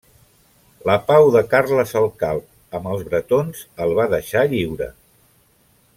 [0.89, 4.93] La pau de Carles el Calb amb els bretons el va deixar lliure.